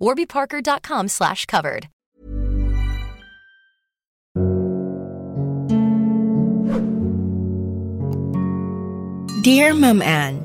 warbyparker.com 0.00 1.08
slash 1.08 1.46
covered. 1.46 1.88
Dear 9.40 9.72
Ma'am 9.72 10.04
Anne, 10.04 10.44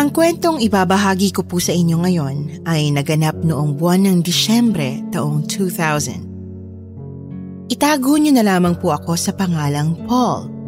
Ang 0.00 0.16
kwentong 0.16 0.64
ibabahagi 0.64 1.28
ko 1.28 1.44
po 1.44 1.60
sa 1.60 1.76
inyo 1.76 2.00
ngayon 2.00 2.64
ay 2.64 2.88
naganap 2.88 3.36
noong 3.44 3.76
buwan 3.76 4.08
ng 4.08 4.24
Disyembre 4.24 5.04
taong 5.12 5.44
2000. 5.44 7.68
Itago 7.68 8.16
niyo 8.16 8.32
na 8.32 8.40
lamang 8.40 8.80
po 8.80 8.96
ako 8.96 9.12
sa 9.14 9.36
pangalang 9.36 9.92
Paul. 10.08 10.59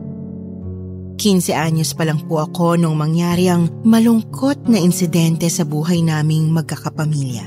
15 1.23 1.55
anyos 1.55 1.95
pa 1.95 2.03
lang 2.03 2.19
po 2.27 2.43
ako 2.43 2.75
nung 2.75 2.99
mangyari 2.99 3.47
ang 3.47 3.71
malungkot 3.87 4.67
na 4.67 4.75
insidente 4.75 5.47
sa 5.47 5.63
buhay 5.63 6.03
naming 6.03 6.51
magkakapamilya. 6.51 7.47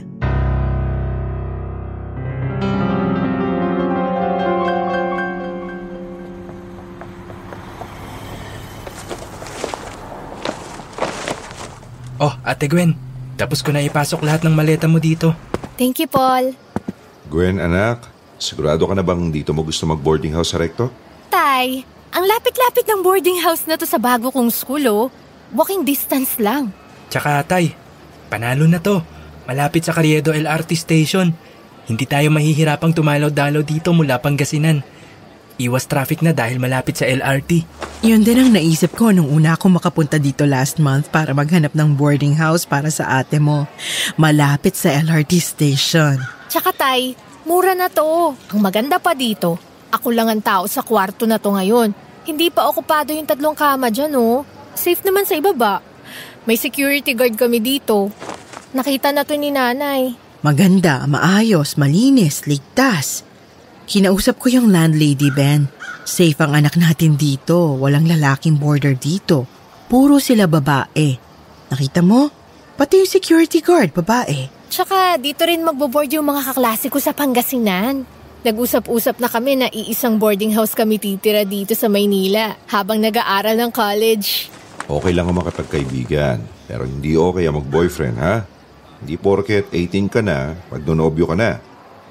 Oh, 12.15 12.31
Ate 12.47 12.71
Gwen, 12.71 12.95
tapos 13.35 13.59
ko 13.59 13.75
na 13.75 13.83
ipasok 13.83 14.23
lahat 14.23 14.47
ng 14.47 14.55
maleta 14.55 14.87
mo 14.87 15.03
dito. 15.03 15.35
Thank 15.75 15.99
you, 15.99 16.07
Paul. 16.07 16.55
Gwen, 17.27 17.59
anak, 17.59 18.07
sigurado 18.39 18.87
ka 18.87 18.95
na 18.95 19.03
bang 19.03 19.35
dito 19.35 19.51
mo 19.51 19.67
gusto 19.67 19.83
mag-boarding 19.83 20.31
house 20.31 20.55
sa 20.55 20.63
recto? 20.63 20.87
Tay, 21.27 21.83
ang 22.15 22.23
lapit-lapit 22.23 22.87
ng 22.87 23.03
boarding 23.03 23.43
house 23.43 23.67
na 23.67 23.75
to 23.75 23.83
sa 23.83 23.99
bago 23.99 24.31
kong 24.31 24.47
school, 24.47 24.87
oh. 24.87 25.05
Walking 25.51 25.83
distance 25.83 26.39
lang. 26.39 26.71
Tsaka, 27.11 27.43
Tay, 27.43 27.75
panalo 28.31 28.63
na 28.71 28.79
to. 28.79 29.03
Malapit 29.43 29.83
sa 29.83 29.91
Carriedo 29.91 30.31
LRT 30.31 30.71
Station. 30.79 31.35
Hindi 31.85 32.07
tayo 32.07 32.31
mahihirapang 32.31 32.95
tumalaw-dalaw 32.95 33.61
dito 33.67 33.91
mula 33.91 34.23
Pangasinan. 34.23 34.79
Iwas 35.59 35.91
traffic 35.91 36.23
na 36.23 36.31
dahil 36.31 36.55
malapit 36.55 37.03
sa 37.03 37.05
LRT. 37.05 37.67
Yun 38.07 38.23
din 38.23 38.47
ang 38.47 38.51
naisip 38.55 38.95
ko 38.95 39.11
nung 39.11 39.27
una 39.27 39.59
ako 39.59 39.75
makapunta 39.75 40.15
dito 40.15 40.47
last 40.47 40.79
month 40.79 41.11
para 41.11 41.35
maghanap 41.35 41.75
ng 41.75 41.99
boarding 41.99 42.35
house 42.39 42.63
para 42.63 42.87
sa 42.87 43.19
ate 43.19 43.43
mo. 43.43 43.67
Malapit 44.15 44.79
sa 44.79 44.91
LRT 44.95 45.31
station. 45.43 46.15
Tsaka, 46.47 46.71
Tay, 46.71 47.11
mura 47.43 47.75
na 47.75 47.91
to. 47.91 48.39
Ang 48.55 48.59
maganda 48.63 49.03
pa 49.03 49.11
dito, 49.11 49.59
ako 49.91 50.15
lang 50.15 50.31
ang 50.31 50.43
tao 50.43 50.63
sa 50.67 50.79
kwarto 50.79 51.27
na 51.27 51.39
to 51.39 51.51
ngayon. 51.51 52.04
Hindi 52.25 52.49
pa 52.49 52.65
okupado 52.65 53.13
yung 53.13 53.29
tatlong 53.29 53.53
kama 53.53 53.93
dyan, 53.93 54.17
oh. 54.17 54.41
Safe 54.73 54.99
naman 55.05 55.29
sa 55.29 55.37
ibaba. 55.37 55.79
May 56.49 56.57
security 56.57 57.13
guard 57.13 57.37
kami 57.37 57.61
dito. 57.61 58.09
Nakita 58.73 59.13
na 59.13 59.21
to 59.21 59.37
ni 59.37 59.53
nanay. 59.53 60.17
Maganda, 60.41 61.05
maayos, 61.05 61.77
malinis, 61.77 62.45
ligtas. 62.49 63.25
Kinausap 63.85 64.41
ko 64.41 64.49
yung 64.49 64.73
landlady, 64.73 65.29
Ben. 65.29 65.69
Safe 66.05 66.37
ang 66.37 66.53
anak 66.53 66.77
natin 66.77 67.17
dito. 67.17 67.77
Walang 67.77 68.05
lalaking 68.05 68.57
border 68.57 68.93
dito. 68.93 69.45
Puro 69.89 70.17
sila 70.21 70.45
babae. 70.49 71.17
Nakita 71.69 72.01
mo? 72.05 72.29
Pati 72.77 73.01
yung 73.01 73.09
security 73.09 73.61
guard, 73.61 73.93
babae. 73.93 74.49
Tsaka 74.69 75.17
dito 75.21 75.45
rin 75.45 75.65
magbo-board 75.65 76.09
yung 76.13 76.29
mga 76.29 76.51
kaklase 76.51 76.89
ko 76.89 76.97
sa 77.01 77.13
Pangasinan. 77.13 78.05
Nag-usap-usap 78.45 79.17
na 79.17 79.25
kami 79.25 79.57
na 79.57 79.73
iisang 79.73 80.21
boarding 80.21 80.53
house 80.53 80.77
kami 80.77 81.01
titira 81.01 81.41
dito 81.41 81.73
sa 81.73 81.89
Maynila 81.89 82.53
habang 82.69 83.01
nag-aaral 83.01 83.57
ng 83.57 83.71
college. 83.73 84.53
Okay 84.85 85.17
lang 85.17 85.25
ang 85.25 85.41
makapagkaibigan, 85.41 86.45
pero 86.69 86.85
hindi 86.85 87.17
okay 87.17 87.49
ang 87.49 87.57
mag-boyfriend, 87.57 88.21
ha? 88.21 88.45
Hindi 89.01 89.17
porket 89.17 89.73
18 89.73 90.13
ka 90.13 90.21
na, 90.21 90.53
magdonobyo 90.69 91.25
ka 91.25 91.33
na. 91.33 91.57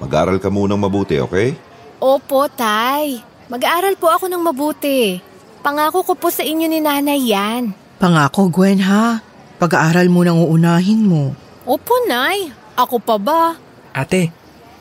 Mag-aral 0.03 0.43
ka 0.43 0.51
munang 0.51 0.83
mabuti, 0.83 1.23
okay? 1.23 1.55
Opo, 2.03 2.51
Tay. 2.51 3.23
Mag-aaral 3.47 3.95
po 3.95 4.11
ako 4.11 4.27
ng 4.27 4.43
mabuti. 4.43 5.15
Pangako 5.63 6.03
ko 6.03 6.19
po 6.19 6.27
sa 6.27 6.43
inyo 6.43 6.67
ni 6.67 6.83
nanay 6.83 7.31
yan. 7.31 7.71
Pangako, 7.95 8.51
Gwen, 8.51 8.83
ha? 8.83 9.23
Pag-aaral 9.55 10.11
mo 10.11 10.27
nang 10.27 10.43
uunahin 10.43 10.99
mo. 10.99 11.31
Opo, 11.63 11.95
Nay. 12.11 12.51
Ako 12.75 12.99
pa 12.99 13.15
ba? 13.15 13.55
Ate, 13.95 14.35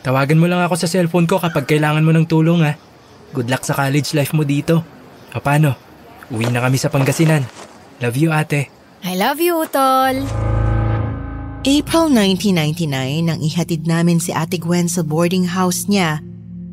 tawagan 0.05 0.37
mo 0.37 0.45
lang 0.45 0.61
ako 0.61 0.77
sa 0.77 0.87
cellphone 0.87 1.25
ko 1.25 1.41
kapag 1.41 1.65
kailangan 1.65 2.05
mo 2.05 2.13
ng 2.13 2.29
tulong 2.29 2.61
ha. 2.61 2.77
Good 3.33 3.49
luck 3.49 3.65
sa 3.65 3.73
college 3.73 4.13
life 4.13 4.37
mo 4.37 4.45
dito. 4.45 4.85
O 5.33 5.41
paano? 5.41 5.75
Uwi 6.29 6.53
na 6.53 6.61
kami 6.61 6.77
sa 6.77 6.93
Pangasinan. 6.93 7.49
Love 8.05 8.21
you, 8.21 8.31
ate. 8.31 8.69
I 9.01 9.17
love 9.17 9.41
you, 9.41 9.65
Tol. 9.73 10.17
April 11.65 12.13
1999 12.13 13.25
nang 13.25 13.41
ihatid 13.41 13.89
namin 13.89 14.21
si 14.21 14.37
Ate 14.37 14.61
Gwen 14.61 14.85
sa 14.85 15.01
boarding 15.01 15.49
house 15.49 15.89
niya 15.89 16.21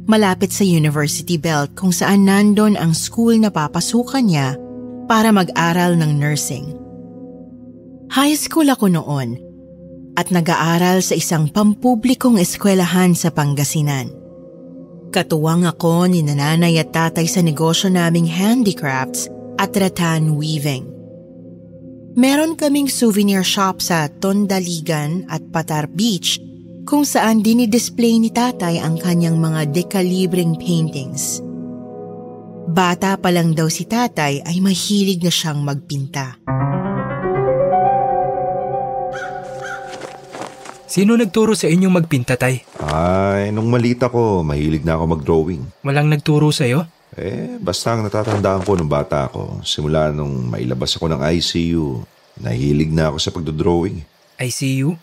malapit 0.04 0.52
sa 0.52 0.68
University 0.68 1.40
Belt 1.40 1.72
kung 1.80 1.96
saan 1.96 2.28
nandon 2.28 2.76
ang 2.76 2.92
school 2.92 3.40
na 3.40 3.48
papasukan 3.48 4.28
niya 4.28 4.60
para 5.08 5.32
mag-aral 5.32 5.96
ng 5.96 6.12
nursing. 6.20 6.76
High 8.12 8.36
school 8.36 8.68
ako 8.68 8.92
noon 8.92 9.40
at 10.22 10.30
nag-aaral 10.30 11.02
sa 11.02 11.18
isang 11.18 11.50
pampublikong 11.50 12.38
eskwelahan 12.38 13.18
sa 13.18 13.34
Pangasinan. 13.34 14.14
Katuwang 15.10 15.66
ako 15.66 16.06
ni 16.06 16.22
nanay 16.22 16.78
at 16.78 16.94
tatay 16.94 17.26
sa 17.26 17.42
negosyo 17.42 17.90
naming 17.90 18.30
handicrafts 18.30 19.26
at 19.58 19.74
rattan 19.74 20.38
weaving. 20.38 20.86
Meron 22.14 22.54
kaming 22.54 22.86
souvenir 22.86 23.42
shop 23.42 23.82
sa 23.82 24.06
Tondaligan 24.08 25.26
at 25.26 25.42
Patar 25.50 25.90
Beach 25.90 26.38
kung 26.86 27.02
saan 27.02 27.42
dinidisplay 27.42 28.22
ni 28.22 28.30
tatay 28.30 28.78
ang 28.78 29.02
kanyang 29.02 29.42
mga 29.42 29.74
dekalibreng 29.74 30.54
paintings. 30.54 31.42
Bata 32.72 33.18
pa 33.18 33.34
lang 33.34 33.58
daw 33.58 33.68
si 33.68 33.90
tatay 33.90 34.46
ay 34.46 34.58
mahilig 34.62 35.26
na 35.26 35.34
siyang 35.34 35.66
magpinta. 35.66 36.38
Sino 40.92 41.16
nagturo 41.16 41.56
sa 41.56 41.72
inyong 41.72 42.04
magpinta, 42.04 42.36
tay? 42.36 42.68
Ay, 42.84 43.56
nung 43.56 43.72
malita 43.72 44.12
ko, 44.12 44.44
mahilig 44.44 44.84
na 44.84 45.00
ako 45.00 45.04
mag-drawing. 45.16 45.64
Walang 45.88 46.12
nagturo 46.12 46.52
sa'yo? 46.52 46.84
Eh, 47.16 47.56
basta 47.64 47.96
ang 47.96 48.04
natatandaan 48.04 48.68
ko 48.68 48.76
nung 48.76 48.92
bata 48.92 49.32
ako, 49.32 49.64
simula 49.64 50.12
nung 50.12 50.52
mailabas 50.52 51.00
ako 51.00 51.08
ng 51.16 51.24
ICU, 51.24 52.04
nahilig 52.44 52.92
na 52.92 53.08
ako 53.08 53.18
sa 53.24 53.32
pagdodrawing. 53.32 54.04
ICU? 54.36 55.00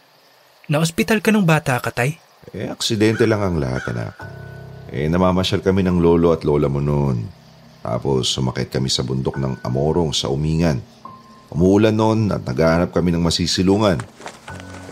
Na-hospital 0.69 1.25
ka 1.25 1.33
nung 1.33 1.49
bata 1.49 1.81
ka, 1.81 1.89
tay? 1.89 2.21
Eh, 2.53 2.69
aksidente 2.69 3.25
lang 3.25 3.41
ang 3.41 3.57
lahat, 3.57 3.89
anak. 3.89 4.13
Eh, 4.93 5.09
namamasyal 5.09 5.65
kami 5.65 5.89
ng 5.89 6.05
lolo 6.05 6.37
at 6.37 6.45
lola 6.45 6.69
mo 6.69 6.85
noon. 6.85 7.25
Tapos 7.81 8.29
sumakit 8.29 8.69
kami 8.69 8.93
sa 8.93 9.01
bundok 9.01 9.41
ng 9.41 9.65
Amorong 9.65 10.13
sa 10.13 10.29
Umingan. 10.29 10.85
Umuulan 11.49 11.97
noon 11.97 12.29
at 12.29 12.45
naghahanap 12.45 12.93
kami 12.93 13.09
ng 13.17 13.25
masisilungan. 13.25 13.97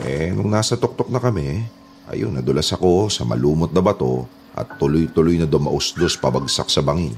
Eh, 0.05 0.29
nung 0.35 0.53
nasa 0.53 0.77
tuktok 0.77 1.09
na 1.09 1.17
kami, 1.17 1.65
ayun, 2.11 2.37
nadulas 2.37 2.69
ako 2.75 3.09
sa 3.09 3.25
malumot 3.25 3.73
na 3.73 3.81
bato 3.81 4.29
at 4.53 4.77
tuloy-tuloy 4.77 5.41
na 5.41 5.49
dumausdos 5.49 6.21
pabagsak 6.21 6.69
sa 6.69 6.85
bangin. 6.85 7.17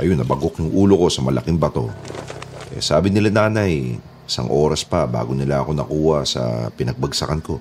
Ayun, 0.00 0.16
nabagok 0.16 0.60
yung 0.64 0.72
ulo 0.72 0.96
ko 0.96 1.06
sa 1.12 1.20
malaking 1.20 1.60
bato. 1.60 1.92
Eh, 2.72 2.80
sabi 2.80 3.12
nila 3.12 3.28
nanay, 3.28 4.00
isang 4.24 4.48
oras 4.48 4.86
pa 4.86 5.04
bago 5.04 5.36
nila 5.36 5.60
ako 5.60 5.70
nakuha 5.76 6.18
sa 6.24 6.42
pinagbagsakan 6.72 7.42
ko. 7.44 7.60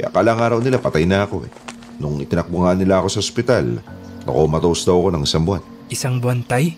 Eh, 0.00 0.06
akala 0.06 0.34
nga 0.34 0.56
raw 0.56 0.58
nila 0.58 0.82
patay 0.82 1.06
na 1.06 1.28
ako 1.28 1.46
eh. 1.46 1.52
Nung 2.00 2.18
itinakbo 2.18 2.64
nga 2.64 2.72
nila 2.72 2.98
ako 2.98 3.08
sa 3.12 3.20
ospital, 3.20 3.84
nakomatose 4.24 4.88
daw 4.88 4.96
ako 4.98 5.08
ng 5.14 5.22
isang 5.28 5.44
buwan. 5.44 5.62
Isang 5.92 6.16
buwan, 6.18 6.40
tay? 6.42 6.74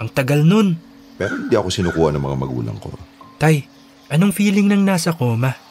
Ang 0.00 0.08
tagal 0.10 0.42
nun. 0.42 0.78
Pero 1.18 1.34
hindi 1.34 1.54
ako 1.54 1.68
sinukuha 1.68 2.14
ng 2.14 2.22
mga 2.22 2.36
magulang 2.38 2.78
ko. 2.80 2.94
Tay, 3.36 3.66
anong 4.08 4.32
feeling 4.32 4.70
ng 4.70 4.82
nasa 4.86 5.12
coma? 5.12 5.67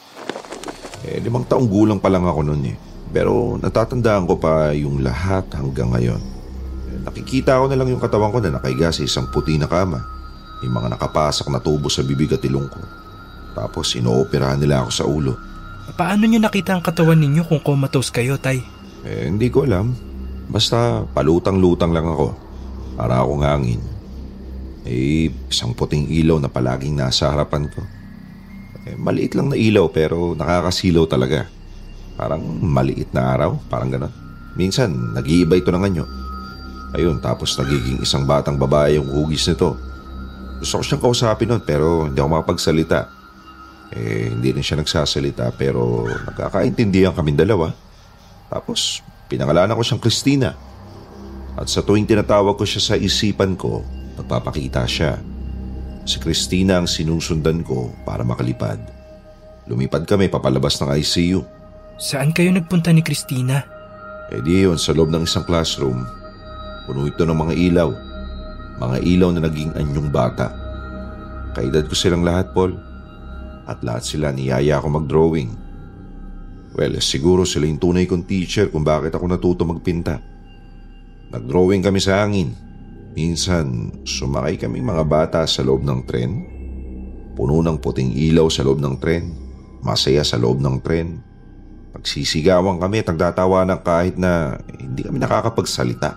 Eh, 1.06 1.22
limang 1.22 1.46
taong 1.46 1.70
gulang 1.70 2.02
pa 2.02 2.10
lang 2.10 2.26
ako 2.26 2.42
noon 2.42 2.74
eh. 2.74 2.78
Pero 3.14 3.56
natatandaan 3.62 4.26
ko 4.26 4.36
pa 4.40 4.74
yung 4.74 5.06
lahat 5.06 5.46
hanggang 5.54 5.94
ngayon. 5.94 6.22
Eh, 6.90 7.00
nakikita 7.06 7.62
ko 7.62 7.70
na 7.70 7.78
lang 7.78 7.92
yung 7.92 8.02
katawan 8.02 8.34
ko 8.34 8.42
na 8.42 8.58
nakaiga 8.58 8.90
sa 8.90 9.06
isang 9.06 9.30
puti 9.30 9.60
na 9.62 9.70
kama. 9.70 10.02
May 10.64 10.74
mga 10.74 10.98
nakapasak 10.98 11.46
na 11.54 11.62
tubo 11.62 11.88
sa 11.88 12.02
bibig 12.02 12.34
at 12.34 12.42
ilong 12.42 12.66
ko. 12.66 12.82
Tapos 13.54 13.94
inooperahan 13.94 14.58
nila 14.58 14.86
ako 14.86 14.90
sa 14.90 15.06
ulo. 15.06 15.34
Paano 15.98 16.26
nyo 16.28 16.42
nakita 16.42 16.76
ang 16.76 16.84
katawan 16.84 17.18
ninyo 17.18 17.48
kung 17.48 17.62
comatose 17.64 18.12
kayo, 18.12 18.36
Tay? 18.36 18.60
Eh, 19.06 19.30
hindi 19.30 19.48
ko 19.48 19.64
alam. 19.64 19.96
Basta 20.50 21.06
palutang-lutang 21.14 21.94
lang 21.94 22.10
ako. 22.10 22.34
Para 22.98 23.22
akong 23.22 23.46
hangin. 23.46 23.82
Eh, 24.84 25.30
isang 25.48 25.72
puting 25.78 26.10
ilaw 26.12 26.42
na 26.42 26.52
palaging 26.52 26.98
nasa 26.98 27.32
harapan 27.32 27.70
ko. 27.72 27.82
Eh, 28.88 28.96
maliit 28.96 29.36
lang 29.36 29.52
na 29.52 29.60
ilaw 29.60 29.92
pero 29.92 30.32
nakakasilaw 30.32 31.04
talaga. 31.12 31.44
Parang 32.16 32.40
maliit 32.64 33.12
na 33.12 33.36
araw, 33.36 33.60
parang 33.68 33.92
ganon. 33.92 34.14
Minsan, 34.56 35.12
nag-iiba 35.12 35.60
ito 35.60 35.70
ng 35.70 35.84
anyo. 35.84 36.06
Ayun, 36.96 37.20
tapos 37.20 37.60
nagiging 37.60 38.00
isang 38.00 38.24
batang 38.24 38.56
babae 38.56 38.96
yung 38.96 39.12
hugis 39.12 39.46
nito. 39.52 39.76
Gusto 40.64 40.80
ko 40.80 40.84
siyang 40.88 41.04
kausapin 41.04 41.52
nun 41.52 41.62
pero 41.62 42.08
hindi 42.08 42.18
ako 42.18 42.30
makapagsalita. 42.32 43.00
Eh, 43.92 44.32
hindi 44.32 44.56
rin 44.56 44.64
siya 44.64 44.80
nagsasalita 44.80 45.52
pero 45.60 46.08
nagkakaintindihan 46.08 47.12
kami 47.12 47.36
dalawa. 47.36 47.70
Tapos, 48.48 49.04
pinangalanan 49.28 49.76
ko 49.76 49.84
siyang 49.84 50.02
Christina. 50.02 50.56
At 51.60 51.68
sa 51.68 51.84
tuwing 51.84 52.08
tinatawag 52.08 52.56
ko 52.56 52.64
siya 52.64 52.82
sa 52.82 52.96
isipan 52.96 53.60
ko, 53.60 53.84
nagpapakita 54.16 54.88
siya. 54.88 55.20
Si 56.08 56.24
Christina 56.24 56.80
ang 56.80 56.88
sinusundan 56.88 57.68
ko 57.68 57.92
para 58.08 58.24
makalipad. 58.24 58.80
Lumipad 59.68 60.08
kami 60.08 60.32
papalabas 60.32 60.80
ng 60.80 60.96
ICU. 60.96 61.44
Saan 62.00 62.32
kayo 62.32 62.48
nagpunta 62.56 62.96
ni 62.96 63.04
Christina? 63.04 63.60
Eh 64.32 64.40
di 64.40 64.64
yun, 64.64 64.80
sa 64.80 64.96
loob 64.96 65.12
ng 65.12 65.28
isang 65.28 65.44
classroom, 65.44 66.08
puno 66.88 67.04
ito 67.04 67.28
ng 67.28 67.36
mga 67.36 67.54
ilaw. 67.60 67.90
Mga 68.80 68.98
ilaw 69.04 69.30
na 69.36 69.42
naging 69.52 69.76
anyong 69.76 70.08
bata. 70.08 70.48
Kaedad 71.52 71.84
ko 71.92 71.96
silang 71.98 72.24
lahat, 72.24 72.56
Paul. 72.56 72.80
At 73.68 73.84
lahat 73.84 74.08
sila 74.08 74.32
niyaya 74.32 74.80
ako 74.80 75.04
mag-drawing. 75.04 75.52
Well, 76.72 76.96
siguro 77.04 77.44
sila 77.44 77.68
yung 77.68 77.84
tunay 77.84 78.08
kong 78.08 78.24
teacher 78.24 78.72
kung 78.72 78.88
bakit 78.88 79.12
ako 79.12 79.28
natuto 79.28 79.68
magpinta. 79.68 80.24
Nag-drawing 81.36 81.84
kami 81.84 82.00
sa 82.00 82.24
hangin. 82.24 82.67
Minsan, 83.18 83.98
sumakay 84.06 84.62
kami 84.62 84.78
mga 84.78 85.02
bata 85.10 85.42
sa 85.50 85.66
loob 85.66 85.82
ng 85.82 86.06
tren. 86.06 86.46
Puno 87.34 87.66
ng 87.66 87.82
puting 87.82 88.14
ilaw 88.14 88.46
sa 88.46 88.62
loob 88.62 88.78
ng 88.78 88.94
tren. 89.02 89.34
Masaya 89.82 90.22
sa 90.22 90.38
loob 90.38 90.62
ng 90.62 90.78
tren. 90.86 91.26
Pagsisigawan 91.98 92.78
kami 92.78 93.02
at 93.02 93.10
nagtatawanan 93.10 93.82
kahit 93.82 94.22
na 94.22 94.62
hindi 94.78 95.02
kami 95.02 95.18
nakakapagsalita. 95.18 96.14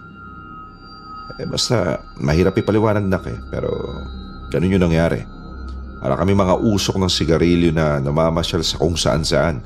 Eh 1.40 1.48
basta 1.48 2.04
mahirap 2.20 2.52
ipaliwanag 2.60 3.08
na 3.08 3.16
eh, 3.16 3.38
pero 3.48 3.72
ganun 4.52 4.76
yung 4.76 4.84
nangyari. 4.84 5.24
Para 6.04 6.20
kami 6.20 6.36
mga 6.36 6.60
usok 6.60 7.00
ng 7.00 7.08
sigarilyo 7.08 7.72
na 7.72 7.96
namamasyal 7.96 8.60
sa 8.60 8.76
kung 8.76 9.00
saan 9.00 9.24
saan. 9.24 9.64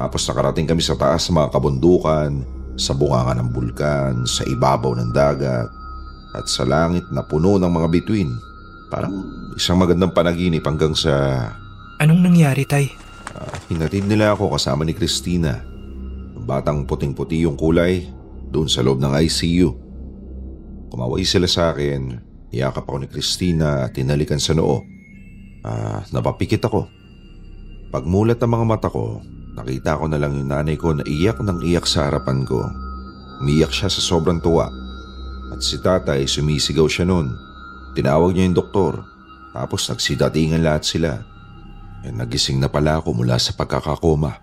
Tapos 0.00 0.24
nakarating 0.24 0.64
kami 0.64 0.80
sa 0.80 0.96
taas 0.96 1.28
ng 1.28 1.36
mga 1.44 1.52
kabundukan, 1.52 2.32
sa 2.80 2.96
bunganga 2.96 3.36
ng 3.36 3.52
bulkan, 3.52 4.24
sa 4.24 4.48
ibabaw 4.48 4.96
ng 4.96 5.12
dagat, 5.12 5.83
at 6.34 6.50
sa 6.50 6.66
langit 6.66 7.06
na 7.14 7.22
puno 7.22 7.56
ng 7.56 7.70
mga 7.70 7.88
bituin. 7.94 8.30
Parang 8.90 9.14
isang 9.54 9.78
magandang 9.78 10.10
panaginip 10.10 10.66
hanggang 10.66 10.92
sa... 10.92 11.46
Anong 12.02 12.26
nangyari, 12.26 12.66
Tay? 12.66 12.90
Uh, 13.34 13.54
hinatid 13.70 14.06
nila 14.06 14.34
ako 14.34 14.54
kasama 14.58 14.82
ni 14.82 14.92
Christina. 14.92 15.62
Batang 16.44 16.84
puting-puti 16.84 17.46
yung 17.46 17.54
kulay 17.54 18.10
doon 18.50 18.66
sa 18.66 18.82
loob 18.82 18.98
ng 18.98 19.14
ICU. 19.14 19.70
Kumaway 20.90 21.26
sila 21.26 21.48
sa 21.50 21.74
akin, 21.74 22.18
niyakap 22.54 22.86
ako 22.86 23.02
ni 23.02 23.08
Christina 23.10 23.86
at 23.86 23.96
tinalikan 23.96 24.38
sa 24.38 24.54
noo. 24.54 24.82
Ah, 25.64 25.70
uh, 25.70 25.98
napapikit 26.12 26.62
ako. 26.66 26.86
Pagmulat 27.90 28.42
ng 28.42 28.52
mga 28.52 28.66
mata 28.68 28.88
ko, 28.90 29.22
nakita 29.54 29.96
ko 29.96 30.10
na 30.10 30.18
lang 30.18 30.34
yung 30.34 30.50
nanay 30.50 30.74
ko 30.74 30.92
na 30.92 31.06
iyak 31.06 31.40
ng 31.40 31.62
iyak 31.62 31.86
sa 31.86 32.10
harapan 32.10 32.42
ko. 32.44 32.62
Umiyak 33.42 33.74
siya 33.74 33.90
sa 33.90 34.02
sobrang 34.02 34.38
tuwa. 34.38 34.83
At 35.54 35.62
si 35.62 35.78
tatay 35.78 36.26
sumisigaw 36.26 36.90
siya 36.90 37.06
noon. 37.06 37.30
Tinawag 37.94 38.34
niya 38.34 38.50
yung 38.50 38.58
doktor. 38.58 39.06
Tapos 39.54 39.86
nagsidatingan 39.86 40.66
lahat 40.66 40.82
sila. 40.82 41.22
Eh, 42.02 42.10
nagising 42.10 42.58
na 42.58 42.66
pala 42.66 42.98
ako 42.98 43.22
mula 43.22 43.38
sa 43.38 43.54
pagkakakoma. 43.54 44.42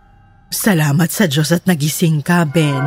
Salamat 0.55 1.11
sa 1.11 1.27
Diyos 1.27 1.51
at 1.51 1.67
nagising 1.67 2.23
ka, 2.23 2.47
Ben. 2.47 2.79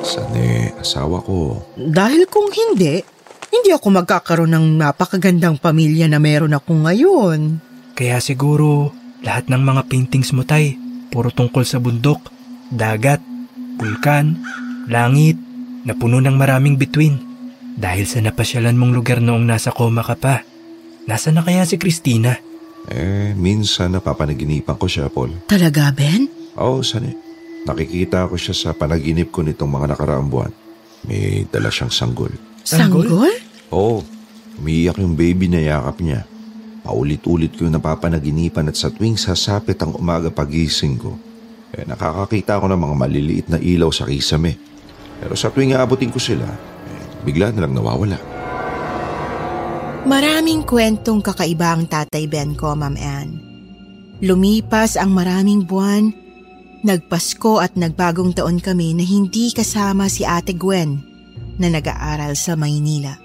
Sane, 0.00 0.72
asawa 0.80 1.20
ko. 1.20 1.60
Dahil 1.76 2.24
kung 2.32 2.48
hindi, 2.48 3.04
hindi 3.52 3.70
ako 3.76 4.00
magkakaroon 4.00 4.56
ng 4.56 4.66
napakagandang 4.80 5.60
pamilya 5.60 6.08
na 6.08 6.16
meron 6.16 6.56
ako 6.56 6.88
ngayon. 6.88 7.60
Kaya 7.92 8.16
siguro 8.24 8.88
lahat 9.20 9.52
ng 9.52 9.60
mga 9.60 9.84
paintings 9.84 10.32
mo 10.32 10.48
tay, 10.48 10.80
puro 11.12 11.28
tungkol 11.28 11.60
sa 11.60 11.76
bundok, 11.76 12.32
dagat, 12.72 13.20
bulkan, 13.76 14.40
langit, 14.88 15.36
na 15.84 15.96
puno 15.96 16.20
ng 16.20 16.36
maraming 16.36 16.76
bituin. 16.76 17.16
Dahil 17.80 18.04
sa 18.04 18.20
napasyalan 18.20 18.76
mong 18.76 18.92
lugar 18.92 19.18
noong 19.24 19.46
nasa 19.46 19.72
koma 19.72 20.04
ka 20.04 20.16
pa. 20.18 20.44
Nasa 21.08 21.32
na 21.32 21.40
kaya 21.40 21.64
si 21.64 21.80
Christina? 21.80 22.36
Eh, 22.90 23.32
minsan 23.36 23.92
napapanaginipan 23.96 24.76
ko 24.76 24.86
siya, 24.88 25.08
Paul. 25.08 25.36
Talaga, 25.48 25.92
Ben? 25.92 26.28
Oo, 26.56 26.80
oh, 26.80 26.84
sani. 26.84 27.12
Nakikita 27.64 28.24
ko 28.28 28.40
siya 28.40 28.56
sa 28.56 28.70
panaginip 28.72 29.28
ko 29.28 29.44
nitong 29.44 29.68
mga 29.68 29.86
nakaraang 29.96 30.28
buwan. 30.32 30.52
May 31.04 31.44
dala 31.48 31.68
siyang 31.68 31.92
sanggol. 31.92 32.32
Sanggol? 32.64 33.08
Oo. 33.08 33.28
Oh, 33.70 33.98
umiiyak 34.60 35.00
yung 35.00 35.16
baby 35.16 35.48
na 35.48 35.60
yakap 35.60 36.00
niya. 36.00 36.24
Paulit-ulit 36.80 37.52
ko 37.56 37.68
yung 37.68 37.76
napapanaginipan 37.76 38.68
at 38.72 38.76
sa 38.76 38.88
tuwing 38.88 39.20
sasapit 39.20 39.76
ang 39.80 39.92
umaga 39.96 40.32
pagising 40.32 40.96
ko, 40.96 41.16
eh 41.76 41.84
nakakakita 41.84 42.56
ako 42.56 42.72
ng 42.72 42.80
mga 42.80 42.96
maliliit 42.96 43.46
na 43.52 43.58
ilaw 43.60 43.92
sa 43.92 44.08
kisame. 44.08 44.56
Pero 45.20 45.36
sa 45.36 45.52
tuwing 45.52 45.76
aabutin 45.76 46.08
ko 46.08 46.16
sila, 46.16 46.48
eh, 46.48 47.04
bigla 47.28 47.52
na 47.52 47.68
lang 47.68 47.76
nawawala. 47.76 48.16
Maraming 50.08 50.64
kwentong 50.64 51.20
kakaiba 51.20 51.76
ang 51.76 51.84
tatay 51.84 52.24
Ben 52.24 52.56
ko, 52.56 52.72
Ma'am 52.72 52.96
Anne. 52.96 53.36
Lumipas 54.24 54.96
ang 54.96 55.12
maraming 55.12 55.68
buwan, 55.68 56.12
nagpasko 56.80 57.60
at 57.60 57.76
nagbagong 57.76 58.32
taon 58.32 58.60
kami 58.60 58.96
na 58.96 59.04
hindi 59.04 59.52
kasama 59.52 60.08
si 60.08 60.24
Ate 60.24 60.56
Gwen 60.56 61.00
na 61.60 61.68
nag-aaral 61.68 62.32
sa 62.36 62.56
Maynila. 62.56 63.16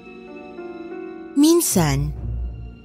Minsan, 1.35 2.11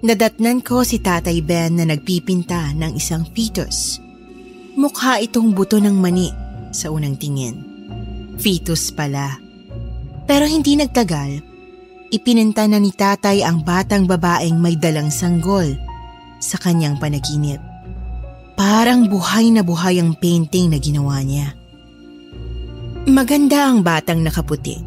nadatnan 0.03 0.63
ko 0.63 0.83
si 0.83 1.03
Tatay 1.03 1.39
Ben 1.43 1.79
na 1.79 1.87
nagpipinta 1.87 2.75
ng 2.75 2.95
isang 2.99 3.27
fetus. 3.31 3.99
Mukha 4.75 5.19
itong 5.23 5.55
buto 5.55 5.79
ng 5.79 5.95
mani 5.99 6.31
sa 6.71 6.91
unang 6.91 7.19
tingin. 7.19 7.69
Fetus 8.41 8.89
pala. 8.91 9.37
Pero 10.25 10.49
hindi 10.49 10.75
nagtagal, 10.81 11.51
Ipininta 12.11 12.67
na 12.67 12.82
ni 12.82 12.91
tatay 12.91 13.47
ang 13.47 13.63
batang 13.63 14.03
babaeng 14.03 14.59
may 14.59 14.75
dalang 14.75 15.15
sanggol 15.15 15.79
sa 16.43 16.59
kanyang 16.59 16.99
panaginip. 16.99 17.63
Parang 18.59 19.06
buhay 19.06 19.55
na 19.55 19.63
buhay 19.63 20.03
ang 20.03 20.19
painting 20.19 20.75
na 20.75 20.82
ginawa 20.82 21.23
niya. 21.23 21.55
Maganda 23.06 23.70
ang 23.70 23.87
batang 23.87 24.27
nakaputi. 24.27 24.82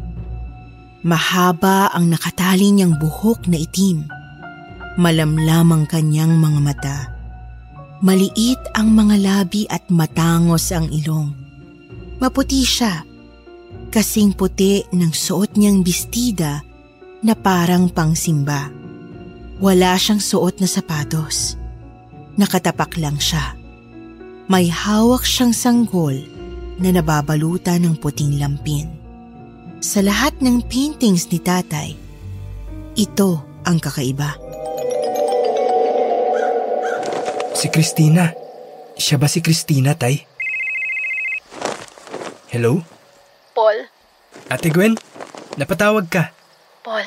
Mahaba 1.00 1.88
ang 1.96 2.12
nakatali 2.12 2.76
niyang 2.76 3.00
buhok 3.00 3.48
na 3.48 3.56
itim. 3.56 4.04
Malamlam 5.00 5.68
ang 5.72 5.84
kanyang 5.88 6.36
mga 6.36 6.60
mata. 6.60 6.98
Maliit 8.04 8.60
ang 8.76 8.92
mga 8.92 9.16
labi 9.16 9.64
at 9.72 9.88
matangos 9.88 10.68
ang 10.76 10.92
ilong. 10.92 11.32
Maputi 12.20 12.60
siya. 12.68 13.00
Kasing 13.94 14.34
puti 14.34 14.82
ng 14.90 15.14
suot 15.14 15.54
niyang 15.54 15.86
bestida 15.86 16.66
na 17.22 17.38
parang 17.38 17.86
pangsimba. 17.86 18.66
Wala 19.62 19.94
siyang 19.94 20.18
suot 20.18 20.58
na 20.58 20.66
sapatos. 20.66 21.54
Nakatapak 22.34 22.98
lang 22.98 23.22
siya. 23.22 23.54
May 24.50 24.66
hawak 24.66 25.22
siyang 25.22 25.54
sanggol 25.54 26.18
na 26.82 26.90
nababalutan 26.90 27.86
ng 27.86 27.94
puting 28.02 28.34
lampin. 28.42 28.90
Sa 29.78 30.02
lahat 30.02 30.42
ng 30.42 30.66
paintings 30.66 31.30
ni 31.30 31.38
tatay, 31.38 31.94
ito 32.98 33.30
ang 33.62 33.78
kakaiba. 33.78 34.34
Si 37.54 37.70
Christina. 37.70 38.34
Siya 38.98 39.22
ba 39.22 39.30
si 39.30 39.38
Christina, 39.38 39.94
Tay? 39.94 40.18
Hello? 42.50 42.93
Paul? 43.54 43.86
Ate 44.50 44.68
Gwen, 44.68 44.98
napatawag 45.54 46.10
ka. 46.10 46.34
Paul, 46.82 47.06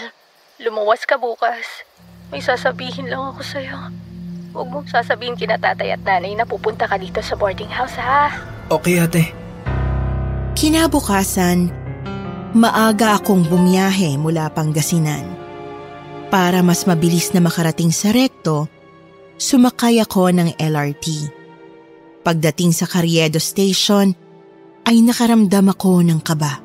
lumuwas 0.64 1.04
ka 1.04 1.20
bukas. 1.20 1.84
May 2.32 2.40
sasabihin 2.40 3.12
lang 3.12 3.36
ako 3.36 3.44
sa'yo. 3.44 3.92
Huwag 4.56 4.68
mong 4.72 4.88
sasabihin 4.90 5.38
kina 5.38 5.60
tatay 5.60 5.94
at 5.94 6.02
nanay 6.02 6.34
na 6.34 6.48
pupunta 6.48 6.88
ka 6.88 6.98
dito 6.98 7.20
sa 7.22 7.36
boarding 7.36 7.70
house, 7.70 8.00
ha? 8.00 8.32
Okay, 8.72 8.98
ate. 8.98 9.30
Kinabukasan, 10.58 11.70
maaga 12.58 13.22
akong 13.22 13.46
bumiyahe 13.46 14.18
mula 14.18 14.50
Pangasinan. 14.50 15.24
Para 16.28 16.66
mas 16.66 16.84
mabilis 16.90 17.32
na 17.32 17.40
makarating 17.40 17.94
sa 17.94 18.10
rekto, 18.12 18.68
sumakay 19.38 20.02
ako 20.02 20.34
ng 20.34 20.50
LRT. 20.58 21.06
Pagdating 22.26 22.74
sa 22.76 22.90
Carriedo 22.90 23.40
Station, 23.40 24.12
ay 24.88 25.04
nakaramdam 25.04 25.68
ako 25.76 26.00
ng 26.00 26.24
kaba. 26.24 26.64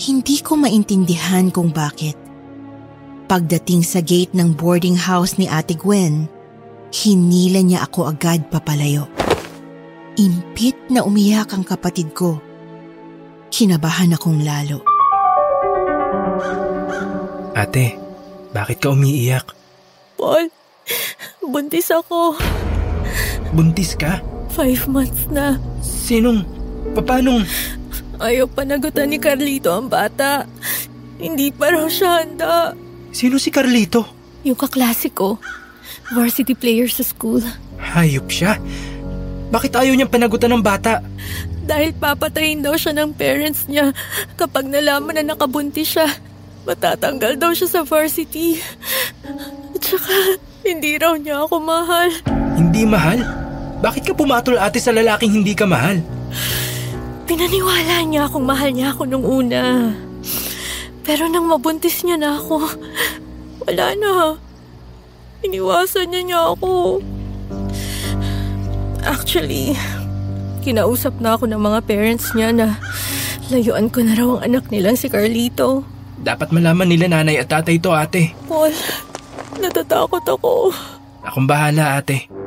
Hindi 0.00 0.40
ko 0.40 0.56
maintindihan 0.56 1.52
kung 1.52 1.68
bakit. 1.68 2.16
Pagdating 3.28 3.84
sa 3.84 4.00
gate 4.00 4.32
ng 4.32 4.56
boarding 4.56 4.96
house 4.96 5.36
ni 5.36 5.44
Ate 5.44 5.76
Gwen, 5.76 6.24
hinila 6.88 7.60
niya 7.60 7.84
ako 7.84 8.08
agad 8.08 8.48
papalayo. 8.48 9.04
Impit 10.16 10.88
na 10.88 11.04
umiyak 11.04 11.52
ang 11.52 11.68
kapatid 11.68 12.16
ko. 12.16 12.40
Kinabahan 13.52 14.16
akong 14.16 14.40
lalo. 14.40 14.80
Ate, 17.52 17.92
bakit 18.56 18.80
ka 18.80 18.96
umiiyak? 18.96 19.52
Paul, 20.16 20.48
buntis 21.44 21.92
ako. 21.92 22.40
Buntis 23.52 23.92
ka? 24.00 24.24
Five 24.48 24.88
months 24.88 25.28
na. 25.28 25.60
Sinong? 25.84 26.57
Papanong? 26.98 27.46
Ayaw 28.18 28.50
panagutan 28.50 29.06
ni 29.06 29.22
Carlito 29.22 29.70
ang 29.70 29.86
bata. 29.86 30.50
Hindi 31.22 31.54
pa 31.54 31.70
raw 31.70 31.86
siya 31.86 32.26
handa. 32.26 32.74
Sino 33.14 33.38
si 33.38 33.54
Carlito? 33.54 34.02
Yung 34.42 34.58
kaklase 34.58 35.06
ko. 35.14 35.38
Varsity 36.10 36.58
player 36.58 36.90
sa 36.90 37.06
school. 37.06 37.38
Hayop 37.78 38.26
siya. 38.26 38.58
Bakit 39.54 39.78
ayaw 39.78 39.94
niyang 39.94 40.10
panagutan 40.10 40.50
ng 40.50 40.58
bata? 40.58 40.98
Dahil 41.62 41.94
papatayin 41.94 42.66
daw 42.66 42.74
siya 42.74 42.90
ng 42.98 43.14
parents 43.14 43.70
niya 43.70 43.94
kapag 44.34 44.66
nalaman 44.66 45.22
na 45.22 45.38
nakabuntis 45.38 45.94
siya. 45.94 46.10
Matatanggal 46.66 47.38
daw 47.38 47.54
siya 47.54 47.78
sa 47.78 47.80
varsity. 47.86 48.58
At 49.70 49.82
saka, 49.86 50.34
hindi 50.66 50.98
raw 50.98 51.14
niya 51.14 51.46
ako 51.46 51.62
mahal. 51.62 52.10
Hindi 52.58 52.82
mahal? 52.82 53.22
Bakit 53.86 54.02
ka 54.02 54.12
pumatol 54.18 54.58
ate 54.58 54.82
sa 54.82 54.90
lalaking 54.90 55.30
hindi 55.30 55.54
ka 55.54 55.62
mahal? 55.62 56.02
Pinaniwala 57.28 58.08
niya 58.08 58.24
akong 58.24 58.48
mahal 58.48 58.72
niya 58.72 58.96
ako 58.96 59.04
nung 59.04 59.20
una. 59.20 59.92
Pero 61.04 61.28
nang 61.28 61.44
mabuntis 61.44 62.00
niya 62.00 62.16
na 62.16 62.40
ako, 62.40 62.64
wala 63.68 63.92
na. 64.00 64.40
Iniwasan 65.44 66.08
niya 66.08 66.22
niya 66.24 66.40
ako. 66.56 67.04
Actually, 69.04 69.76
kinausap 70.64 71.20
na 71.20 71.36
ako 71.36 71.52
ng 71.52 71.60
mga 71.60 71.78
parents 71.84 72.32
niya 72.32 72.48
na 72.48 72.80
layuan 73.52 73.92
ko 73.92 74.00
na 74.00 74.16
raw 74.16 74.40
ang 74.40 74.48
anak 74.48 74.72
nilang 74.72 74.96
si 74.96 75.12
Carlito. 75.12 75.84
Dapat 76.24 76.48
malaman 76.48 76.88
nila 76.88 77.12
nanay 77.12 77.36
at 77.36 77.52
tatay 77.52 77.76
to 77.76 77.92
ate. 77.92 78.32
Paul, 78.48 78.72
natatakot 79.60 80.24
ako. 80.24 80.72
Akong 81.24 81.44
bahala 81.44 82.00
ate. 82.00 82.37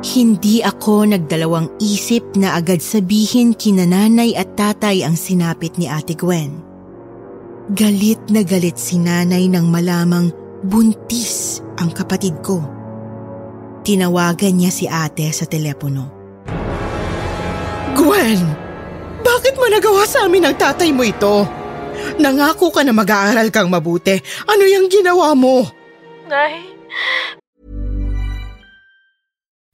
Hindi 0.00 0.64
ako 0.64 1.12
nagdalawang 1.12 1.76
isip 1.76 2.32
na 2.40 2.56
agad 2.56 2.80
sabihin 2.80 3.52
kina 3.52 3.84
nanay 3.84 4.32
at 4.32 4.56
tatay 4.56 5.04
ang 5.04 5.12
sinapit 5.12 5.76
ni 5.76 5.92
Ate 5.92 6.16
Gwen. 6.16 6.64
Galit 7.76 8.32
na 8.32 8.40
galit 8.40 8.80
si 8.80 8.96
nanay 8.96 9.44
nang 9.46 9.68
malamang 9.68 10.32
buntis 10.64 11.60
ang 11.76 11.92
kapatid 11.92 12.40
ko. 12.40 12.64
Tinawagan 13.84 14.56
niya 14.56 14.72
si 14.72 14.84
ate 14.88 15.28
sa 15.36 15.44
telepono. 15.44 16.04
Gwen, 17.96 18.40
bakit 19.20 19.54
mo 19.60 19.68
nagawa 19.68 20.08
sa 20.08 20.24
amin 20.24 20.48
ng 20.48 20.56
tatay 20.56 20.90
mo 20.96 21.04
ito? 21.04 21.44
Nangako 22.16 22.72
ka 22.72 22.80
na 22.84 22.96
mag-aaral 22.96 23.52
kang 23.52 23.68
mabuti. 23.68 24.16
Ano 24.48 24.64
yung 24.64 24.88
ginawa 24.88 25.36
mo? 25.36 25.64
Nay, 26.28 26.64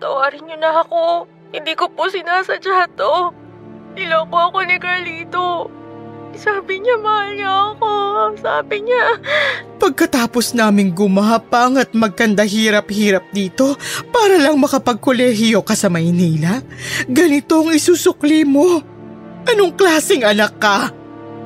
Tawarin 0.00 0.48
niyo 0.48 0.56
na 0.56 0.80
ako. 0.82 1.28
Hindi 1.52 1.72
ko 1.76 1.92
po 1.92 2.08
sinasadya 2.08 2.88
to. 2.96 3.36
Niloko 3.94 4.50
ako 4.50 4.58
ni 4.64 4.76
Carlito. 4.80 5.68
Sabi 6.40 6.80
niya 6.80 6.96
mahal 6.96 7.30
niya 7.36 7.52
ako. 7.74 7.92
Sabi 8.40 8.76
niya, 8.86 9.18
Pagkatapos 9.76 10.56
naming 10.56 10.94
gumapang 10.94 11.76
at 11.76 11.92
magkanda 11.92 12.46
hirap-hirap 12.46 13.28
dito 13.34 13.76
para 14.08 14.40
lang 14.40 14.56
makapagkolehiyo 14.56 15.60
ka 15.66 15.74
sa 15.76 15.92
Maynila, 15.92 16.62
ganito 17.10 17.60
ang 17.60 17.74
isusukli 17.74 18.46
mo. 18.46 18.80
Anong 19.48 19.74
klaseng 19.74 20.22
anak 20.22 20.60
ka? 20.60 20.92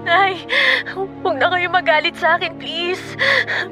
Nay, 0.04 0.44
huwag 0.92 1.40
na 1.40 1.48
kayo 1.48 1.72
magalit 1.72 2.12
sa 2.20 2.36
akin, 2.36 2.60
please. 2.60 3.16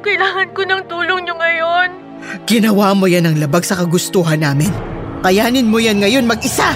Kailangan 0.01 0.57
ko 0.57 0.65
ng 0.65 0.83
tulong 0.89 1.29
niyo 1.29 1.37
ngayon. 1.37 2.12
Ginawa 2.47 2.93
mo 2.97 3.07
yan 3.11 3.29
ang 3.29 3.37
labag 3.38 3.64
sa 3.67 3.79
kagustuhan 3.79 4.41
namin. 4.41 4.71
Kayanin 5.23 5.71
mo 5.71 5.79
yan 5.79 6.02
ngayon 6.02 6.26
mag-isa! 6.26 6.75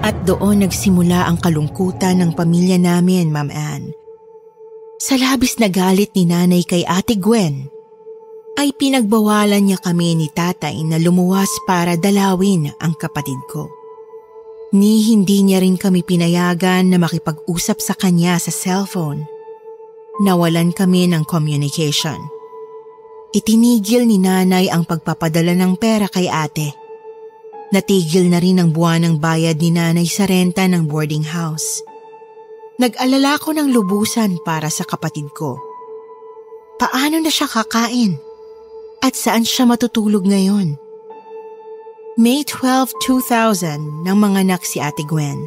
At 0.00 0.16
doon 0.24 0.64
nagsimula 0.64 1.28
ang 1.28 1.36
kalungkutan 1.38 2.18
ng 2.24 2.32
pamilya 2.32 2.80
namin, 2.80 3.28
Ma'am 3.28 3.52
Anne. 3.52 3.92
Sa 5.00 5.16
labis 5.16 5.60
na 5.60 5.68
galit 5.68 6.12
ni 6.16 6.24
nanay 6.28 6.64
kay 6.64 6.84
Ate 6.88 7.16
Gwen, 7.20 7.68
ay 8.60 8.76
pinagbawalan 8.76 9.64
niya 9.64 9.78
kami 9.80 10.16
ni 10.16 10.28
tatay 10.28 10.76
na 10.84 11.00
lumuwas 11.00 11.48
para 11.64 11.96
dalawin 11.96 12.68
ang 12.80 12.92
kapatid 12.96 13.38
ko. 13.48 13.68
Ni 14.76 15.02
hindi 15.08 15.42
niya 15.42 15.64
rin 15.64 15.80
kami 15.80 16.04
pinayagan 16.04 16.92
na 16.92 17.00
makipag-usap 17.00 17.80
sa 17.80 17.96
kanya 17.96 18.36
sa 18.36 18.52
cellphone. 18.52 19.24
Nawalan 20.20 20.76
kami 20.76 21.08
ng 21.08 21.24
communication. 21.24 22.39
Itinigil 23.30 24.10
ni 24.10 24.18
nanay 24.18 24.66
ang 24.74 24.82
pagpapadala 24.82 25.54
ng 25.54 25.78
pera 25.78 26.10
kay 26.10 26.26
ate. 26.26 26.74
Natigil 27.70 28.26
na 28.26 28.42
rin 28.42 28.58
ang 28.58 28.74
buwan 28.74 29.06
ng 29.06 29.14
bayad 29.22 29.54
ni 29.62 29.70
nanay 29.70 30.02
sa 30.10 30.26
renta 30.26 30.66
ng 30.66 30.90
boarding 30.90 31.22
house. 31.22 31.78
Nag-alala 32.82 33.38
ko 33.38 33.54
ng 33.54 33.70
lubusan 33.70 34.42
para 34.42 34.66
sa 34.66 34.82
kapatid 34.82 35.30
ko. 35.30 35.62
Paano 36.82 37.22
na 37.22 37.30
siya 37.30 37.46
kakain? 37.46 38.18
At 38.98 39.14
saan 39.14 39.46
siya 39.46 39.62
matutulog 39.62 40.26
ngayon? 40.26 40.74
May 42.18 42.42
12, 42.42 42.98
2000 43.06 44.02
nang 44.02 44.18
manganak 44.18 44.66
si 44.66 44.82
Ate 44.82 45.06
Gwen. 45.06 45.38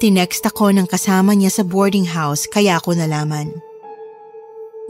Tinext 0.00 0.48
ako 0.48 0.72
ng 0.72 0.88
kasama 0.88 1.36
niya 1.36 1.52
sa 1.52 1.62
boarding 1.68 2.08
house 2.08 2.48
kaya 2.48 2.80
ako 2.80 2.96
nalaman. 2.96 3.52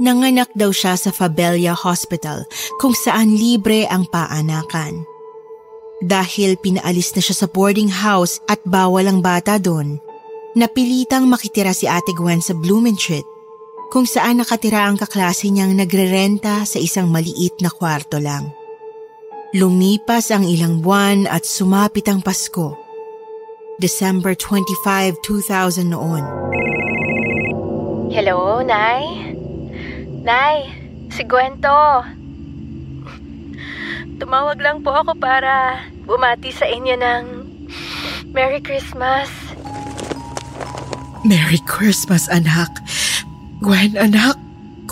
Nanganak 0.01 0.49
daw 0.57 0.73
siya 0.73 0.97
sa 0.97 1.13
Fabella 1.13 1.77
Hospital 1.77 2.49
kung 2.81 2.97
saan 2.97 3.37
libre 3.37 3.85
ang 3.85 4.09
paanakan. 4.09 5.05
Dahil 6.01 6.57
pinaalis 6.57 7.13
na 7.13 7.21
siya 7.21 7.45
sa 7.45 7.47
boarding 7.47 7.93
house 7.93 8.41
at 8.49 8.65
bawal 8.65 9.05
ang 9.05 9.21
bata 9.21 9.61
doon, 9.61 10.01
napilitang 10.57 11.29
makitira 11.29 11.77
si 11.77 11.85
Ate 11.85 12.17
Gwen 12.17 12.41
sa 12.41 12.57
Blumentritt 12.57 13.29
kung 13.93 14.09
saan 14.09 14.41
nakatira 14.41 14.89
ang 14.89 14.97
kaklase 14.97 15.53
niyang 15.53 15.77
nagrerenta 15.77 16.65
sa 16.65 16.81
isang 16.81 17.13
maliit 17.13 17.61
na 17.61 17.69
kwarto 17.69 18.17
lang. 18.17 18.49
Lumipas 19.53 20.33
ang 20.33 20.49
ilang 20.49 20.81
buwan 20.81 21.29
at 21.29 21.45
sumapit 21.45 22.09
ang 22.09 22.25
Pasko. 22.25 22.73
December 23.77 24.33
25, 24.33 25.21
2000 25.21 25.93
noon. 25.93 26.25
Hello, 28.09 28.65
Nay? 28.65 29.30
Nay, 30.21 30.69
si 31.09 31.25
Gwento. 31.25 32.05
Tumawag 34.21 34.61
lang 34.61 34.85
po 34.85 34.93
ako 34.93 35.17
para 35.17 35.81
bumati 36.05 36.53
sa 36.53 36.69
inyo 36.69 36.93
ng 37.01 37.25
Merry 38.37 38.61
Christmas. 38.61 39.33
Merry 41.25 41.57
Christmas, 41.65 42.29
anak. 42.29 42.69
Gwen, 43.65 43.97
anak, 43.97 44.37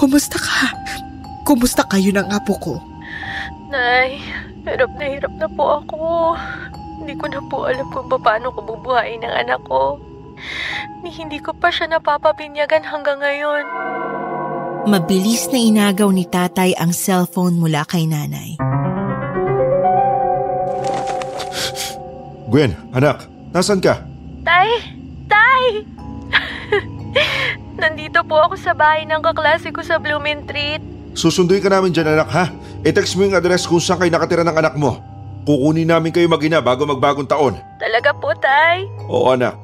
kumusta 0.00 0.40
ka? 0.40 0.72
Kumusta 1.44 1.84
kayo 1.92 2.08
ng 2.16 2.24
apo 2.32 2.56
ko? 2.64 2.74
Nay, 3.68 4.24
hirap 4.64 4.96
na 4.96 5.12
hirap 5.12 5.34
na 5.36 5.48
po 5.52 5.84
ako. 5.84 6.40
Hindi 7.04 7.12
ko 7.20 7.28
na 7.28 7.44
po 7.52 7.68
alam 7.68 7.84
kung 7.92 8.08
paano 8.24 8.48
ko 8.48 8.64
bubuhayin 8.64 9.28
ang 9.28 9.44
anak 9.44 9.60
ko. 9.68 10.00
Ni 11.04 11.12
hindi 11.12 11.36
ko 11.36 11.52
pa 11.52 11.68
siya 11.68 11.84
napapabinyagan 11.92 12.80
hanggang 12.80 13.20
ngayon. 13.20 13.68
Mabilis 14.86 15.50
na 15.50 15.58
inagaw 15.58 16.12
ni 16.14 16.22
tatay 16.22 16.76
ang 16.78 16.94
cellphone 16.94 17.58
mula 17.58 17.82
kay 17.82 18.06
nanay. 18.06 18.54
Gwen, 22.48 22.72
anak, 22.94 23.26
nasan 23.50 23.82
ka? 23.82 24.00
Tay! 24.46 24.68
Tay! 25.26 25.84
Nandito 27.82 28.22
po 28.24 28.38
ako 28.40 28.54
sa 28.56 28.72
bahay 28.72 29.04
ng 29.04 29.20
kaklase 29.20 29.74
ko 29.74 29.82
sa 29.82 29.98
Blumentritt. 29.98 30.80
Susunduin 31.12 31.60
ka 31.60 31.68
namin 31.68 31.90
dyan 31.90 32.14
anak 32.14 32.30
ha. 32.30 32.46
I-text 32.86 33.18
mo 33.18 33.26
yung 33.26 33.36
address 33.36 33.66
kung 33.66 33.82
saan 33.82 33.98
kayo 33.98 34.14
nakatira 34.14 34.46
ng 34.46 34.56
anak 34.56 34.78
mo. 34.78 35.02
Kukunin 35.42 35.90
namin 35.90 36.14
kayo 36.14 36.30
magina 36.30 36.62
bago 36.62 36.86
magbagong 36.86 37.26
taon. 37.26 37.58
Talaga 37.82 38.14
po, 38.14 38.32
Tay? 38.38 38.86
Oo 39.10 39.32
anak, 39.32 39.56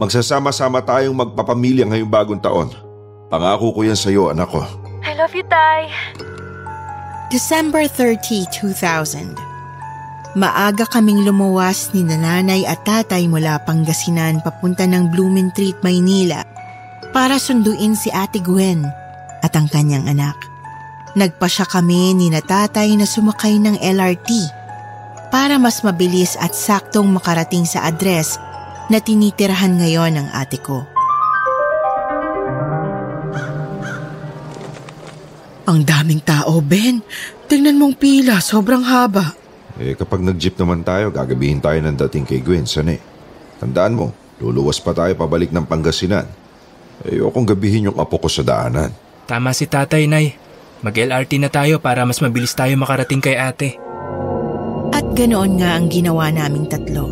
magsasama-sama 0.00 0.80
tayong 0.80 1.14
magpapamilya 1.14 1.84
ngayong 1.90 2.10
bagong 2.10 2.42
taon. 2.42 2.83
Pangako 3.34 3.74
ko 3.74 3.82
yan 3.82 3.98
sa 3.98 4.14
iyo 4.14 4.30
anak 4.30 4.46
ko. 4.46 4.62
I 5.02 5.18
love 5.18 5.34
you, 5.34 5.42
Tay. 5.50 5.90
December 7.34 7.90
30, 7.90 8.46
2000. 8.46 10.38
Maaga 10.38 10.86
kaming 10.86 11.26
lumuwas 11.26 11.90
ni 11.90 12.06
nanay 12.06 12.62
at 12.62 12.86
tatay 12.86 13.26
mula 13.26 13.58
Pangasinan 13.66 14.38
papunta 14.38 14.86
ng 14.86 15.10
Blumentritt, 15.10 15.82
Maynila 15.82 16.46
para 17.10 17.42
sunduin 17.42 17.98
si 17.98 18.06
Ate 18.14 18.38
Gwen 18.38 18.86
at 19.42 19.50
ang 19.58 19.66
kanyang 19.66 20.06
anak. 20.06 20.38
Nagpasya 21.18 21.66
kami 21.66 22.14
ni 22.14 22.30
na 22.30 22.38
tatay 22.38 22.94
na 22.94 23.02
sumakay 23.02 23.58
ng 23.58 23.82
LRT 23.82 24.30
para 25.34 25.58
mas 25.58 25.82
mabilis 25.82 26.38
at 26.38 26.54
saktong 26.54 27.10
makarating 27.10 27.66
sa 27.66 27.82
address 27.90 28.38
na 28.94 29.02
tinitirhan 29.02 29.74
ngayon 29.74 30.22
ng 30.22 30.30
ate 30.38 30.62
ko. 30.62 30.86
Ang 35.64 35.80
daming 35.84 36.20
tao, 36.20 36.60
Ben. 36.60 37.00
Tingnan 37.48 37.80
mong 37.80 37.96
pila, 37.96 38.40
sobrang 38.40 38.84
haba. 38.84 39.32
Eh 39.80 39.96
kapag 39.96 40.20
nag-jeep 40.20 40.54
naman 40.60 40.84
tayo, 40.84 41.10
gagabihin 41.10 41.58
tayo 41.58 41.80
ng 41.80 41.96
dating 42.06 42.28
kay 42.28 42.40
Gwen, 42.44 42.68
san 42.68 42.92
eh. 42.92 43.00
Tandaan 43.58 43.96
mo, 43.96 44.12
luluwas 44.38 44.78
pa 44.78 44.92
tayo 44.92 45.16
pabalik 45.16 45.50
ng 45.50 45.66
Pangasinan. 45.66 46.28
Ayokong 47.02 47.48
gabihin 47.56 47.90
yung 47.90 47.98
apo 47.98 48.20
ko 48.20 48.28
sa 48.30 48.46
daanan. 48.46 48.92
Tama 49.26 49.50
si 49.56 49.66
tatay, 49.66 50.06
Nay. 50.06 50.36
Mag-LRT 50.84 51.40
na 51.40 51.48
tayo 51.48 51.80
para 51.80 52.04
mas 52.04 52.20
mabilis 52.20 52.52
tayo 52.52 52.76
makarating 52.76 53.24
kay 53.24 53.40
ate. 53.40 53.80
At 54.92 55.16
ganoon 55.16 55.58
nga 55.58 55.80
ang 55.80 55.88
ginawa 55.88 56.28
naming 56.28 56.68
tatlo. 56.68 57.08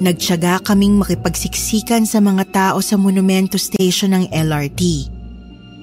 Nagtyaga 0.00 0.60
kaming 0.62 1.00
makipagsiksikan 1.00 2.04
sa 2.04 2.20
mga 2.20 2.44
tao 2.52 2.78
sa 2.84 3.00
Monumento 3.00 3.56
Station 3.56 4.16
ng 4.16 4.24
LRT. 4.32 5.12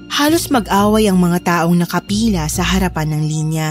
Halos 0.08 0.48
mag-away 0.48 1.12
ang 1.12 1.20
mga 1.20 1.40
taong 1.44 1.76
nakapila 1.76 2.48
sa 2.48 2.64
harapan 2.64 3.16
ng 3.16 3.24
linya 3.28 3.70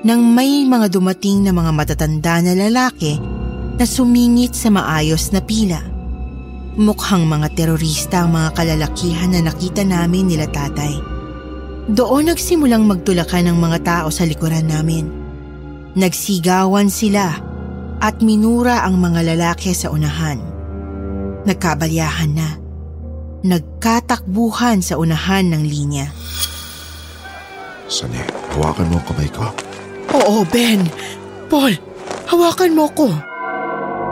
nang 0.00 0.24
may 0.24 0.64
mga 0.64 0.88
dumating 0.88 1.44
na 1.44 1.52
mga 1.52 1.72
matatanda 1.76 2.40
na 2.40 2.56
lalaki 2.56 3.20
na 3.76 3.84
sumingit 3.84 4.56
sa 4.56 4.72
maayos 4.72 5.32
na 5.32 5.44
pila. 5.44 5.80
Mukhang 6.80 7.28
mga 7.28 7.52
terorista 7.52 8.24
ang 8.24 8.32
mga 8.32 8.56
kalalakihan 8.56 9.32
na 9.32 9.40
nakita 9.44 9.84
namin 9.84 10.28
nila 10.28 10.48
tatay. 10.48 10.96
Doon 11.90 12.32
nagsimulang 12.32 12.86
magtulakan 12.86 13.50
ng 13.52 13.58
mga 13.58 13.78
tao 13.82 14.08
sa 14.08 14.24
likuran 14.24 14.68
namin. 14.68 15.08
Nagsigawan 15.96 16.86
sila 16.86 17.34
at 18.00 18.22
minura 18.24 18.86
ang 18.86 18.96
mga 18.96 19.34
lalaki 19.34 19.74
sa 19.74 19.92
unahan. 19.92 20.40
Nagkabalyahan 21.44 22.32
na. 22.32 22.59
Nagkatakbuhan 23.40 24.84
sa 24.84 25.00
unahan 25.00 25.48
ng 25.48 25.62
linya. 25.64 26.12
Sane, 27.88 28.22
hawakan 28.54 28.92
mo 28.92 29.00
ang 29.00 29.06
kamay 29.08 29.30
ko. 29.32 29.48
Oo, 30.14 30.44
Ben. 30.46 30.84
Paul, 31.50 31.74
hawakan 32.28 32.72
mo 32.76 32.86
ko. 32.92 33.08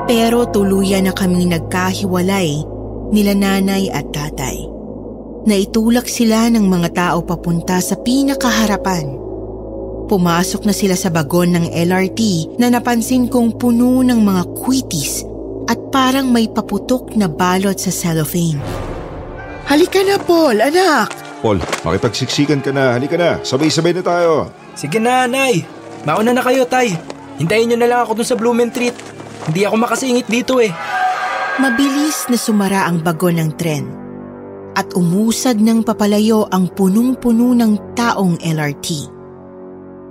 Pero 0.08 0.48
tuluyan 0.48 1.06
na 1.06 1.12
kaming 1.12 1.52
nagkahiwalay 1.52 2.64
nila 3.12 3.36
nanay 3.36 3.92
at 3.92 4.08
tatay. 4.08 4.64
Naitulak 5.44 6.08
sila 6.08 6.48
ng 6.48 6.64
mga 6.64 6.88
tao 6.96 7.22
papunta 7.22 7.78
sa 7.78 7.96
pinakaharapan. 8.00 9.06
Pumasok 10.08 10.64
na 10.64 10.72
sila 10.72 10.96
sa 10.96 11.12
bagon 11.12 11.52
ng 11.52 11.66
LRT 11.68 12.56
na 12.56 12.72
napansin 12.72 13.28
kong 13.28 13.60
puno 13.60 14.00
ng 14.00 14.18
mga 14.18 14.42
kwitis 14.56 15.24
at 15.68 15.76
parang 15.92 16.32
may 16.32 16.48
paputok 16.48 17.12
na 17.12 17.28
balot 17.28 17.76
sa 17.76 17.92
cellophane. 17.92 18.87
Halika 19.68 20.00
na, 20.00 20.16
Paul, 20.16 20.64
anak. 20.64 21.12
Paul, 21.44 21.60
makipagsiksikan 21.84 22.64
ka 22.64 22.72
na. 22.72 22.96
Halika 22.96 23.20
na. 23.20 23.36
Sabay-sabay 23.44 23.92
na 23.92 24.00
tayo. 24.00 24.48
Sige 24.72 24.96
na, 24.96 25.28
Nay. 25.28 25.60
Mauna 26.08 26.32
na 26.32 26.40
kayo, 26.40 26.64
Tay. 26.64 26.96
Hintayin 27.36 27.68
niyo 27.68 27.76
na 27.76 27.84
lang 27.84 28.00
ako 28.00 28.16
dun 28.16 28.28
sa 28.32 28.38
Blumentritt. 28.40 28.96
Hindi 29.44 29.68
ako 29.68 29.76
makasingit 29.76 30.24
dito 30.24 30.56
eh. 30.56 30.72
Mabilis 31.60 32.32
na 32.32 32.40
sumara 32.40 32.88
ang 32.88 33.04
bagon 33.04 33.36
ng 33.36 33.50
tren 33.60 33.84
at 34.72 34.94
umusad 34.94 35.58
ng 35.60 35.82
papalayo 35.82 36.48
ang 36.48 36.70
punong-puno 36.72 37.52
ng 37.52 37.92
taong 37.98 38.40
LRT. 38.40 38.88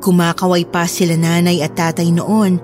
Kumakaway 0.03 0.69
pa 0.69 0.85
sila 0.85 1.17
nanay 1.17 1.65
at 1.65 1.73
tatay 1.73 2.13
noon 2.13 2.61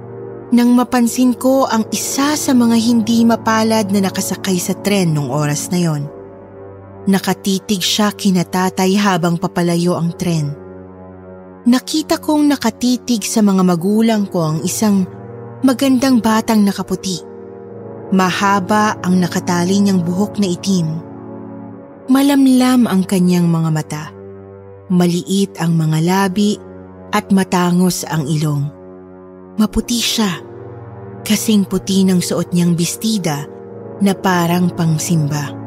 nang 0.53 0.69
mapansin 0.77 1.34
ko 1.34 1.65
ang 1.65 1.89
isa 1.89 2.38
sa 2.38 2.51
mga 2.53 2.77
hindi 2.77 3.25
mapalad 3.25 3.89
na 3.89 4.06
nakasakay 4.06 4.62
sa 4.62 4.77
tren 4.77 5.15
nung 5.15 5.34
oras 5.34 5.73
na 5.73 5.82
yon. 5.82 6.22
Nakatitig 7.03 7.83
siya 7.83 8.15
kina 8.15 8.47
tatay 8.47 8.95
habang 8.95 9.35
papalayo 9.35 9.99
ang 9.99 10.15
tren. 10.15 10.55
Nakita 11.67 12.19
kong 12.19 12.47
nakatitig 12.47 13.27
sa 13.27 13.43
mga 13.43 13.63
magulang 13.63 14.23
ko 14.27 14.55
ang 14.55 14.59
isang 14.63 15.03
magandang 15.63 16.23
batang 16.23 16.63
nakaputi. 16.63 17.19
Mahaba 18.15 18.99
ang 19.03 19.19
nakatali 19.19 19.83
niyang 19.83 20.03
buhok 20.03 20.39
na 20.39 20.47
itim. 20.47 20.87
Malamlam 22.07 22.87
ang 22.87 23.03
kanyang 23.03 23.47
mga 23.47 23.69
mata. 23.71 24.05
Maliit 24.91 25.59
ang 25.59 25.75
mga 25.75 25.99
labi 26.03 26.59
at 27.11 27.31
matangos 27.31 28.03
ang 28.07 28.27
ilong. 28.27 28.63
Maputi 29.55 29.99
siya, 30.03 30.39
kasing 31.23 31.63
puti 31.67 32.03
ng 32.03 32.19
suot 32.19 32.51
niyang 32.51 32.75
bestida 32.75 33.47
na 34.03 34.11
parang 34.15 34.67
pangsimba. 34.71 35.62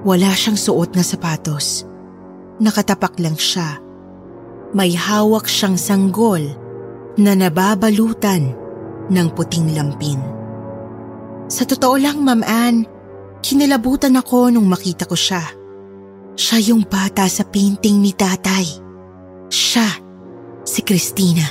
Wala 0.00 0.32
siyang 0.32 0.56
suot 0.56 0.96
na 0.96 1.04
sapatos. 1.04 1.84
Nakatapak 2.60 3.20
lang 3.20 3.36
siya. 3.36 3.80
May 4.72 4.96
hawak 4.96 5.44
siyang 5.44 5.76
sanggol 5.76 6.40
na 7.20 7.36
nababalutan 7.36 8.56
ng 9.10 9.28
puting 9.36 9.76
lampin. 9.76 10.20
Sa 11.50 11.66
totoo 11.66 11.98
lang, 11.98 12.22
Ma'am 12.22 12.46
Ann, 12.46 12.86
kinalabutan 13.44 14.16
ako 14.16 14.54
nung 14.54 14.70
makita 14.70 15.04
ko 15.04 15.18
siya. 15.18 15.42
Siya 16.38 16.72
yung 16.72 16.86
bata 16.86 17.26
sa 17.26 17.44
painting 17.44 18.00
ni 18.00 18.14
tatay. 18.14 18.64
Siya 19.50 19.88
si 20.64 20.80
Christina. 20.86 21.44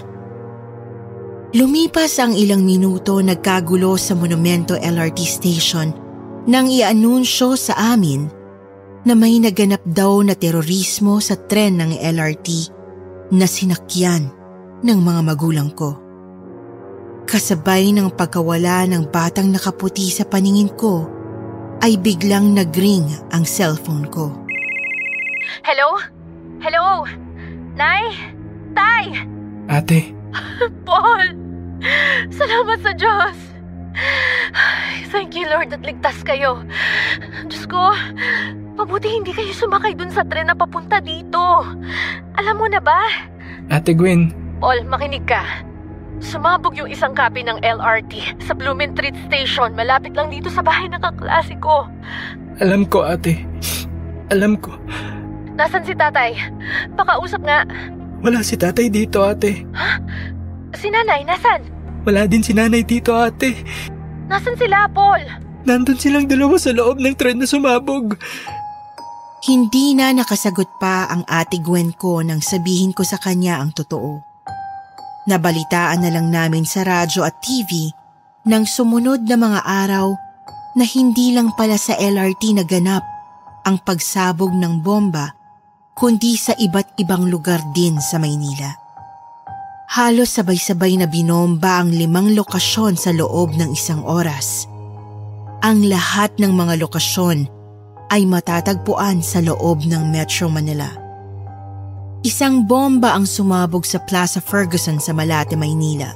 Lumipas 1.53 2.17
ang 2.21 2.37
ilang 2.37 2.61
minuto 2.61 3.19
nagkagulo 3.19 3.97
sa 3.97 4.13
Monumento 4.13 4.77
LRT 4.77 5.19
Station 5.25 5.87
nang 6.45 6.69
ianunsyo 6.69 7.57
sa 7.57 7.93
amin 7.93 8.38
na 9.07 9.13
may 9.15 9.39
naganap 9.39 9.83
daw 9.87 10.19
na 10.19 10.35
terorismo 10.35 11.23
sa 11.23 11.39
tren 11.39 11.79
ng 11.79 11.91
LRT 11.99 12.49
na 13.31 13.45
sinakyan 13.47 14.27
ng 14.83 14.99
mga 14.99 15.21
magulang 15.23 15.71
ko. 15.71 15.95
Kasabay 17.29 17.93
ng 17.93 18.09
pagkawala 18.17 18.89
ng 18.89 19.13
batang 19.13 19.53
nakaputi 19.53 20.09
sa 20.09 20.25
paningin 20.25 20.73
ko, 20.73 21.05
ay 21.79 21.95
biglang 21.95 22.57
nagring 22.57 23.07
ang 23.31 23.47
cellphone 23.47 24.09
ko. 24.11 24.33
Hello? 25.63 25.95
Hello? 26.59 27.07
Nay? 27.77 28.03
Tay? 28.75 29.05
Ate, 29.69 30.11
Paul! 30.87 31.37
Salamat 32.33 32.79
sa 32.83 32.91
Diyos! 32.97 33.37
Thank 35.13 35.37
you, 35.37 35.47
Lord, 35.47 35.71
at 35.71 35.85
ligtas 35.85 36.21
kayo. 36.25 36.65
Diyos 37.47 37.65
ko, 37.69 37.93
mabuti 38.79 39.11
hindi 39.11 39.35
kayo 39.35 39.51
sumakay 39.51 39.91
dun 39.91 40.07
sa 40.09 40.23
tren 40.23 40.47
na 40.47 40.55
papunta 40.55 41.03
dito. 41.03 41.67
Alam 42.39 42.55
mo 42.55 42.67
na 42.71 42.79
ba? 42.79 43.03
Ate 43.67 43.91
Gwen, 43.91 44.31
Paul, 44.63 44.87
makinig 44.87 45.27
ka. 45.27 45.43
Sumabog 46.19 46.75
yung 46.75 46.91
isang 46.91 47.15
copy 47.15 47.43
ng 47.43 47.59
LRT 47.59 48.43
sa 48.43 48.51
Blumentritt 48.51 49.15
Station 49.23 49.71
malapit 49.71 50.11
lang 50.15 50.27
dito 50.27 50.51
sa 50.51 50.59
bahay 50.59 50.87
ng 50.87 50.99
kaklase 50.99 51.55
ko. 51.59 51.87
alam 52.59 52.83
ko 52.83 53.07
ate. 53.07 53.39
Alam 54.29 54.59
ko. 54.59 54.75
Nasaan 55.55 55.87
si 55.87 55.95
tatay? 55.95 56.35
Pakausap 56.95 57.43
nga. 57.43 57.63
Wala 58.19 58.43
si 58.43 58.59
tatay 58.59 58.91
dito 58.91 59.23
ate. 59.23 59.63
Si 60.75 60.91
nanay, 60.91 61.23
nasan? 61.23 61.63
Wala 62.03 62.27
din 62.27 62.43
si 62.43 62.51
nanay 62.51 62.83
dito 62.83 63.15
ate. 63.15 63.55
Nasan 64.27 64.59
sila, 64.59 64.91
Paul? 64.91 65.23
Nandun 65.63 65.99
silang 65.99 66.27
dalawa 66.27 66.55
sa 66.59 66.71
loob 66.71 66.99
ng 66.99 67.15
tren 67.15 67.39
na 67.39 67.47
sumabog. 67.47 68.19
Hindi 69.39 69.95
na 69.95 70.11
nakasagot 70.11 70.75
pa 70.83 71.07
ang 71.07 71.23
ate 71.23 71.63
Gwen 71.63 71.95
ko 71.95 72.19
nang 72.19 72.43
sabihin 72.43 72.91
ko 72.91 73.07
sa 73.07 73.15
kanya 73.15 73.63
ang 73.63 73.71
totoo. 73.71 74.19
Nabalitaan 75.31 76.03
na 76.03 76.11
lang 76.11 76.27
namin 76.27 76.67
sa 76.67 76.83
radyo 76.83 77.23
at 77.23 77.39
TV 77.39 77.87
nang 78.43 78.67
sumunod 78.67 79.23
na 79.23 79.39
mga 79.39 79.61
araw 79.63 80.11
na 80.75 80.83
hindi 80.83 81.31
lang 81.31 81.55
pala 81.55 81.79
sa 81.79 81.95
LRT 81.95 82.59
naganap 82.59 83.03
ang 83.63 83.79
pagsabog 83.79 84.51
ng 84.51 84.83
bomba 84.83 85.31
kundi 85.95 86.35
sa 86.35 86.51
iba't 86.59 86.99
ibang 86.99 87.31
lugar 87.31 87.63
din 87.71 87.95
sa 88.03 88.19
Maynila. 88.19 88.75
Halos 89.95 90.35
sabay-sabay 90.35 90.99
na 90.99 91.07
binomba 91.07 91.79
ang 91.79 91.95
limang 91.95 92.35
lokasyon 92.35 92.99
sa 92.99 93.15
loob 93.15 93.55
ng 93.55 93.71
isang 93.71 94.03
oras. 94.03 94.67
Ang 95.63 95.87
lahat 95.87 96.35
ng 96.39 96.51
mga 96.51 96.79
lokasyon 96.79 97.58
ay 98.09 98.25
matatagpuan 98.25 99.21
sa 99.21 99.39
loob 99.39 99.85
ng 99.85 100.09
Metro 100.09 100.49
Manila. 100.49 100.89
Isang 102.25 102.67
bomba 102.67 103.15
ang 103.15 103.23
sumabog 103.23 103.87
sa 103.87 104.01
Plaza 104.03 104.43
Ferguson 104.43 104.99
sa 104.99 105.15
Malate, 105.15 105.55
Maynila. 105.55 106.11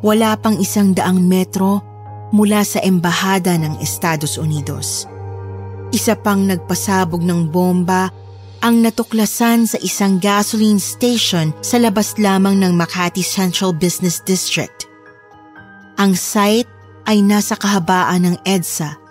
Wala 0.00 0.38
pang 0.40 0.56
isang 0.56 0.96
daang 0.96 1.20
metro 1.20 1.84
mula 2.32 2.64
sa 2.64 2.80
embahada 2.80 3.58
ng 3.60 3.76
Estados 3.82 4.40
Unidos. 4.40 5.04
Isa 5.92 6.16
pang 6.16 6.48
nagpasabog 6.48 7.20
ng 7.20 7.50
bomba 7.52 8.08
ang 8.64 8.80
natuklasan 8.80 9.68
sa 9.68 9.78
isang 9.84 10.16
gasoline 10.16 10.80
station 10.80 11.52
sa 11.60 11.76
labas 11.76 12.16
lamang 12.16 12.58
ng 12.58 12.72
Makati 12.74 13.20
Central 13.20 13.76
Business 13.76 14.24
District. 14.24 14.88
Ang 15.98 16.14
site 16.14 16.70
ay 17.04 17.20
nasa 17.20 17.58
kahabaan 17.58 18.32
ng 18.32 18.36
EDSA 18.46 19.07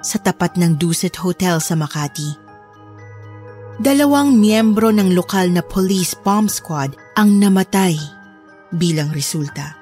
sa 0.00 0.20
tapat 0.20 0.56
ng 0.56 0.76
Dusit 0.76 1.16
Hotel 1.20 1.60
sa 1.60 1.76
Makati. 1.76 2.36
Dalawang 3.80 4.36
miyembro 4.36 4.92
ng 4.92 5.16
lokal 5.16 5.52
na 5.56 5.64
police 5.64 6.12
bomb 6.12 6.52
squad 6.52 6.92
ang 7.16 7.40
namatay 7.40 7.96
bilang 8.76 9.08
resulta. 9.14 9.76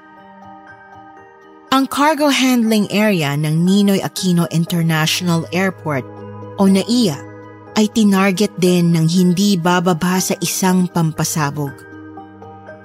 Ang 1.69 1.85
cargo 1.85 2.31
handling 2.31 2.87
area 2.89 3.35
ng 3.35 3.53
Ninoy 3.61 3.99
Aquino 4.01 4.47
International 4.49 5.43
Airport 5.51 6.07
o 6.57 6.65
NAIA 6.65 7.19
ay 7.77 7.87
tinarget 7.91 8.55
din 8.57 8.91
ng 8.95 9.05
hindi 9.05 9.55
bababa 9.55 10.17
sa 10.19 10.33
isang 10.41 10.89
pampasabog. 10.89 11.88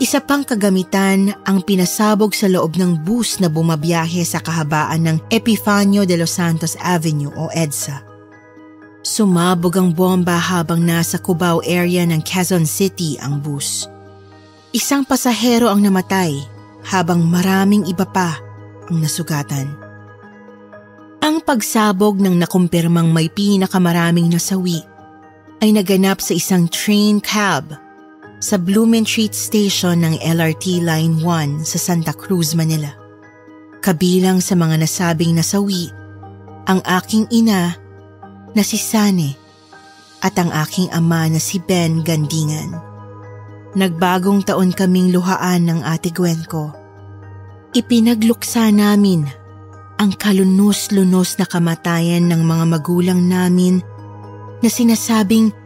Isa 0.05 0.21
pang 0.21 0.45
kagamitan 0.45 1.33
ang 1.49 1.65
pinasabog 1.65 2.37
sa 2.37 2.45
loob 2.45 2.77
ng 2.77 3.09
bus 3.09 3.41
na 3.41 3.49
bumabiyahe 3.49 4.21
sa 4.21 4.37
kahabaan 4.37 5.01
ng 5.01 5.17
Epifanio 5.33 6.05
de 6.05 6.21
los 6.21 6.29
Santos 6.29 6.77
Avenue 6.77 7.33
o 7.33 7.49
EDSA. 7.49 8.05
Sumabog 9.01 9.81
ang 9.81 9.97
bomba 9.97 10.37
habang 10.37 10.85
nasa 10.85 11.17
Cubao 11.17 11.65
area 11.65 12.05
ng 12.05 12.21
Quezon 12.21 12.69
City 12.69 13.17
ang 13.17 13.41
bus. 13.41 13.89
Isang 14.77 15.09
pasahero 15.09 15.73
ang 15.73 15.81
namatay 15.81 16.37
habang 16.85 17.25
maraming 17.25 17.89
iba 17.89 18.05
pa 18.05 18.37
ang 18.93 19.01
nasugatan. 19.01 19.73
Ang 21.25 21.41
pagsabog 21.41 22.21
ng 22.21 22.45
nakumpirmang 22.45 23.09
may 23.09 23.33
pinakamaraming 23.33 24.29
nasawi 24.29 24.85
ay 25.65 25.73
naganap 25.73 26.21
sa 26.21 26.37
isang 26.37 26.69
train 26.69 27.25
cab 27.25 27.84
sa 28.45 28.61
Blumentritt 28.61 29.33
Station 29.33 30.05
ng 30.05 30.21
LRT 30.21 30.85
Line 30.85 31.17
1 31.25 31.65
sa 31.65 31.81
Santa 31.81 32.13
Cruz, 32.13 32.53
Manila. 32.53 32.93
Kabilang 33.81 34.45
sa 34.45 34.53
mga 34.53 34.85
nasabing 34.85 35.33
nasawi, 35.33 35.89
ang 36.69 36.85
aking 36.85 37.25
ina 37.33 37.73
na 38.53 38.61
si 38.61 38.77
Sane 38.77 39.33
at 40.21 40.37
ang 40.37 40.53
aking 40.53 40.93
ama 40.93 41.25
na 41.33 41.41
si 41.41 41.57
Ben 41.57 42.05
Gandingan. 42.05 42.77
Nagbagong 43.81 44.45
taon 44.45 44.77
kaming 44.77 45.09
luhaan 45.09 45.65
ng 45.65 45.81
ate 45.81 46.13
Gwen 46.13 46.45
ko. 46.45 46.69
Ipinagluksa 47.73 48.69
namin 48.69 49.25
ang 49.97 50.13
kalunos-lunos 50.21 51.41
na 51.41 51.49
kamatayan 51.49 52.29
ng 52.29 52.45
mga 52.45 52.65
magulang 52.69 53.25
namin 53.25 53.81
na 54.61 54.69
sinasabing 54.69 55.64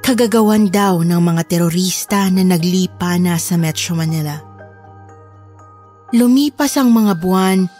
kagagawan 0.00 0.72
daw 0.72 1.00
ng 1.04 1.20
mga 1.20 1.42
terorista 1.46 2.26
na 2.32 2.42
naglipa 2.42 3.16
na 3.20 3.36
sa 3.36 3.54
Metro 3.60 3.94
Manila. 3.94 4.40
Lumipas 6.10 6.74
ang 6.74 6.90
mga 6.90 7.14
buwan 7.22 7.70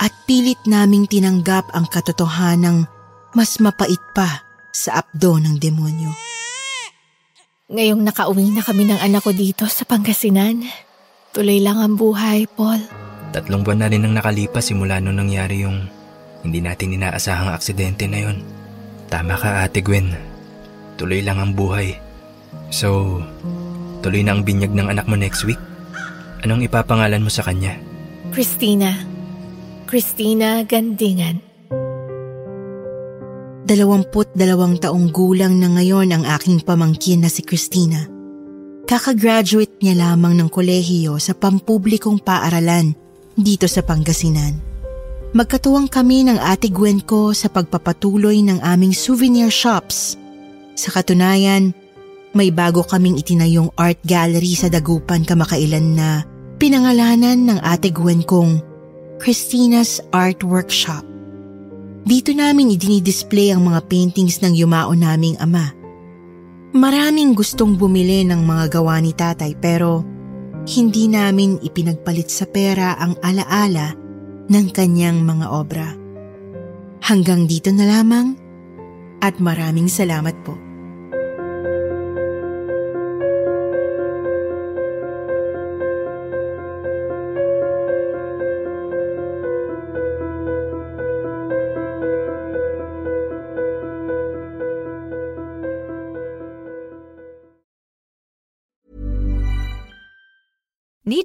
at 0.00 0.12
pilit 0.24 0.58
naming 0.64 1.04
tinanggap 1.04 1.68
ang 1.76 1.84
katotohanang 1.84 2.88
mas 3.36 3.60
mapait 3.60 4.00
pa 4.14 4.46
sa 4.72 5.04
apdo 5.04 5.36
ng 5.36 5.60
demonyo. 5.60 6.10
Ngayong 7.68 8.02
nakauwi 8.06 8.54
na 8.54 8.62
kami 8.62 8.88
ng 8.88 9.00
anak 9.02 9.26
ko 9.26 9.32
dito 9.34 9.66
sa 9.66 9.82
Pangasinan, 9.84 10.62
tuloy 11.34 11.58
lang 11.58 11.80
ang 11.80 11.98
buhay, 11.98 12.46
Paul. 12.46 12.80
Tatlong 13.34 13.66
buwan 13.66 13.82
na 13.82 13.90
rin 13.90 14.06
ang 14.06 14.14
nakalipas 14.14 14.70
simula 14.70 15.02
nung 15.02 15.18
nangyari 15.18 15.66
yung 15.66 15.90
hindi 16.46 16.60
natin 16.62 16.94
inaasahang 16.94 17.50
aksidente 17.50 18.06
na 18.06 18.30
yon. 18.30 18.38
Tama 19.10 19.34
ka 19.34 19.66
ate 19.66 19.82
Gwen. 19.82 20.33
Tuloy 20.94 21.20
lang 21.26 21.42
ang 21.42 21.52
buhay. 21.52 21.98
So, 22.70 23.20
tuloy 24.02 24.22
na 24.22 24.38
ang 24.38 24.46
binyag 24.46 24.74
ng 24.74 24.90
anak 24.90 25.06
mo 25.10 25.18
next 25.18 25.42
week? 25.42 25.60
Anong 26.44 26.66
ipapangalan 26.66 27.24
mo 27.24 27.30
sa 27.32 27.42
kanya? 27.42 27.74
Christina. 28.30 28.94
Christina 29.88 30.62
Gandingan. 30.66 31.40
Dalawamput 33.64 34.36
dalawang 34.36 34.76
taong 34.76 35.08
gulang 35.08 35.56
na 35.56 35.72
ngayon 35.72 36.12
ang 36.12 36.24
aking 36.28 36.60
pamangkin 36.60 37.24
na 37.24 37.32
si 37.32 37.40
Christina. 37.40 38.04
Kakagraduate 38.84 39.80
niya 39.80 39.96
lamang 39.96 40.36
ng 40.36 40.52
kolehiyo 40.52 41.16
sa 41.16 41.32
pampublikong 41.32 42.20
paaralan 42.20 42.92
dito 43.32 43.64
sa 43.64 43.80
Pangasinan. 43.80 44.60
Magkatuwang 45.32 45.88
kami 45.88 46.28
ng 46.28 46.36
ate 46.36 46.68
Gwen 46.68 47.00
ko 47.00 47.32
sa 47.32 47.48
pagpapatuloy 47.48 48.44
ng 48.44 48.60
aming 48.60 48.92
souvenir 48.92 49.48
shops. 49.48 50.20
Sa 50.74 50.90
katunayan, 50.90 51.70
may 52.34 52.50
bago 52.50 52.82
kaming 52.82 53.14
itinayong 53.14 53.70
art 53.78 54.02
gallery 54.02 54.58
sa 54.58 54.66
Dagupan 54.66 55.22
kamakailan 55.22 55.94
na 55.94 56.26
pinangalanan 56.58 57.46
ng 57.46 57.58
ate 57.62 57.94
Gwen 57.94 58.26
kong 58.26 58.58
Christina's 59.22 60.02
Art 60.10 60.42
Workshop. 60.42 61.06
Dito 62.04 62.34
namin 62.34 62.74
idinidisplay 62.74 63.54
ang 63.54 63.70
mga 63.70 63.86
paintings 63.86 64.42
ng 64.42 64.52
yumao 64.52 64.92
naming 64.92 65.38
ama. 65.38 65.72
Maraming 66.74 67.38
gustong 67.38 67.78
bumili 67.78 68.26
ng 68.26 68.42
mga 68.42 68.76
gawa 68.76 68.98
ni 68.98 69.14
tatay 69.14 69.54
pero 69.54 70.02
hindi 70.66 71.06
namin 71.06 71.62
ipinagpalit 71.62 72.28
sa 72.28 72.50
pera 72.50 72.98
ang 72.98 73.14
alaala 73.22 73.94
ng 74.50 74.66
kanyang 74.74 75.22
mga 75.22 75.46
obra. 75.54 75.88
Hanggang 77.04 77.46
dito 77.46 77.70
na 77.70 77.86
lamang 77.86 78.34
at 79.22 79.38
maraming 79.38 79.86
salamat 79.86 80.34
po. 80.42 80.63